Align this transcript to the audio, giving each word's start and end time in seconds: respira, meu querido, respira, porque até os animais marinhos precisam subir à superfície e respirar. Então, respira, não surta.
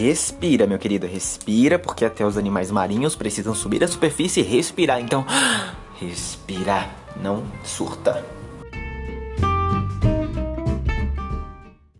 respira, 0.00 0.66
meu 0.66 0.78
querido, 0.78 1.06
respira, 1.06 1.78
porque 1.78 2.04
até 2.04 2.24
os 2.24 2.38
animais 2.38 2.70
marinhos 2.70 3.14
precisam 3.14 3.54
subir 3.54 3.84
à 3.84 3.88
superfície 3.88 4.40
e 4.40 4.42
respirar. 4.42 5.00
Então, 5.00 5.26
respira, 6.00 6.88
não 7.22 7.44
surta. 7.62 8.39